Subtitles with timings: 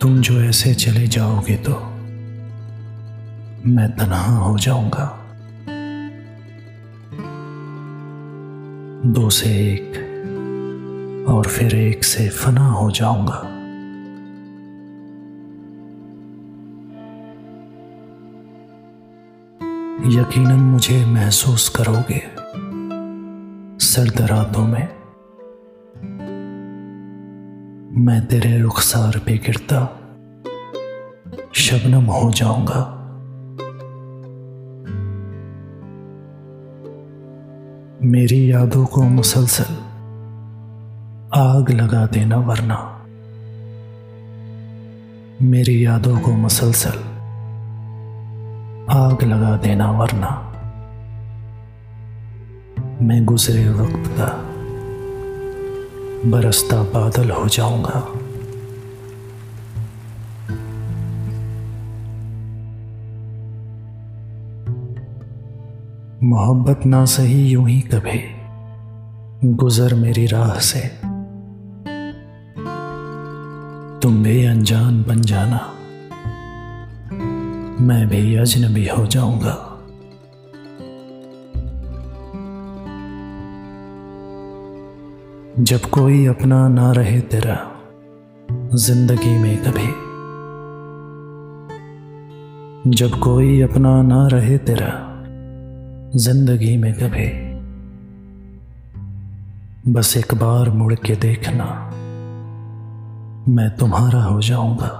[0.00, 1.72] तुम जो ऐसे चले जाओगे तो
[3.70, 5.06] मैं तनहा हो जाऊँगा।
[9.06, 9.96] दो से एक
[11.28, 13.42] और फिर एक से फना हो जाऊँगा।
[20.20, 22.22] यकीनन मुझे महसूस करोगे
[23.86, 24.97] सर्द रातों में।
[27.98, 29.78] मैं तेरे रुखसार पे गिरता,
[31.54, 32.80] शबनम हो जाऊँगा।
[38.02, 39.72] मेरी यादों को मुसलसल
[41.34, 43.06] आग लगा देना वरना।
[45.42, 46.98] मेरी यादों को मुसलसल
[48.90, 50.44] आग लगा देना वरना।
[53.02, 54.57] मैं गुजरे वक्त का
[56.24, 58.00] बरसता बादल हो जाऊँगा।
[66.22, 68.20] मोहब्बत ना सही यूँ ही कभी
[69.54, 70.80] गुजर मेरी राह से।
[74.02, 75.60] तुम भी अनजान बन जाना,
[77.80, 79.67] मैं भी अजनबी हो जाऊँगा।
[85.60, 87.54] जब कोई अपना ना रहे तेरा,
[88.74, 89.88] ज़िंदगी में कभी।
[92.90, 94.90] जब कोई अपना ना रहे तेरा,
[96.16, 97.26] ज़िंदगी में कभी।
[99.92, 101.64] बस एक बार मुड़ के देखना,
[103.48, 104.92] मैं तुम्हारा हो जाऊँगा।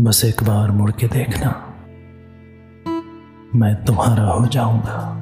[0.00, 1.50] बस एक बार मुड़ के देखना,
[3.54, 5.21] मैं तुम्हारा हो जाऊँगा।